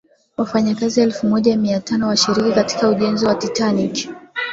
wafanyikazi 0.37 1.01
elfu 1.01 1.27
moja 1.27 1.57
mia 1.57 1.79
tano 1.79 2.05
walishiriki 2.05 2.51
katika 2.51 2.89
ujenzi 2.89 3.25
wa 3.25 3.35
titanic 3.35 4.09